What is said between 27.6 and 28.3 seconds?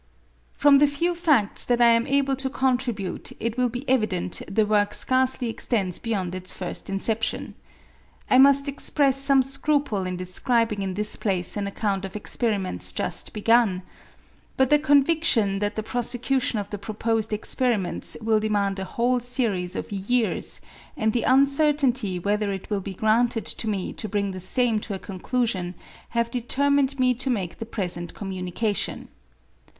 present